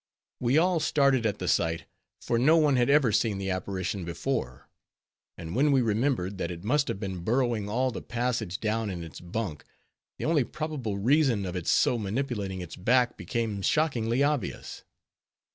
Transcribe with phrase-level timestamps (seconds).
[0.39, 1.85] We all started at the sight,
[2.23, 4.67] for no one had ever seen the apparition before;
[5.37, 9.03] and when we remembered that it must have been burrowing all the passage down in
[9.03, 9.63] its bunk,
[10.17, 14.83] the only probable reason of its so manipulating its back became shockingly obvious.